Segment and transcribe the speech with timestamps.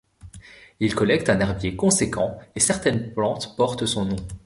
[0.79, 4.15] Il collecte un herbier conséquent, et certaines plantes portent son nom.